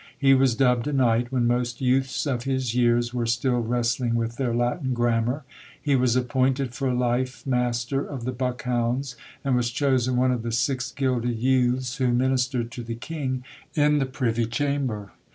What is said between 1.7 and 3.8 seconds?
youths of his years were still